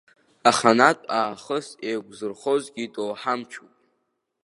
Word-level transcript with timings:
Аханатә 0.49 1.05
аахыс 1.19 1.67
еиқәзырхозгьы 1.89 2.85
доуҳамчуп. 2.93 3.71